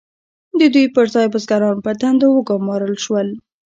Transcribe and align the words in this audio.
د 0.59 0.61
دوی 0.73 0.85
پر 0.95 1.05
ځای 1.13 1.27
بزګران 1.33 1.77
په 1.85 1.91
دندو 2.01 2.27
وګمارل 2.31 2.95
شول. 3.03 3.27